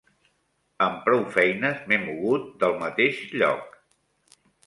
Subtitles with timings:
[0.85, 3.79] Amb prou feines m'he mogut del mateix lloc